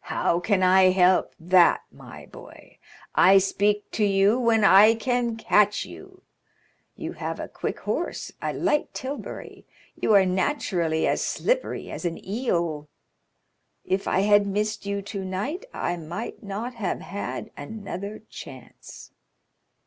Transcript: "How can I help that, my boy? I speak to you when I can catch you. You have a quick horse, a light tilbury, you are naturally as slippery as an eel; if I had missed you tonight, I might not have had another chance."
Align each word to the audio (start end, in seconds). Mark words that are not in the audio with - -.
"How 0.00 0.40
can 0.40 0.62
I 0.62 0.84
help 0.84 1.34
that, 1.38 1.82
my 1.92 2.24
boy? 2.24 2.78
I 3.14 3.36
speak 3.36 3.90
to 3.90 4.06
you 4.06 4.38
when 4.40 4.64
I 4.64 4.94
can 4.94 5.36
catch 5.36 5.84
you. 5.84 6.22
You 6.96 7.12
have 7.12 7.38
a 7.38 7.46
quick 7.46 7.80
horse, 7.80 8.32
a 8.40 8.54
light 8.54 8.94
tilbury, 8.94 9.66
you 10.00 10.14
are 10.14 10.24
naturally 10.24 11.06
as 11.06 11.20
slippery 11.22 11.90
as 11.90 12.06
an 12.06 12.26
eel; 12.26 12.88
if 13.84 14.08
I 14.08 14.20
had 14.20 14.46
missed 14.46 14.86
you 14.86 15.02
tonight, 15.02 15.66
I 15.74 15.98
might 15.98 16.42
not 16.42 16.76
have 16.76 17.00
had 17.02 17.50
another 17.54 18.20
chance." 18.30 19.10